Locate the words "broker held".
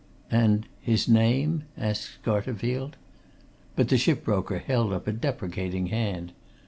4.23-4.93